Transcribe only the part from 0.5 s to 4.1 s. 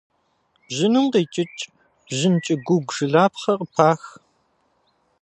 Бжьыным къикӏыкӏ бжьын кӏыгум жылапхъэ къыпах.